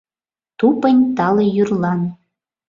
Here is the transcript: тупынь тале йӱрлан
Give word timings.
тупынь 0.57 1.03
тале 1.17 1.45
йӱрлан 1.55 2.01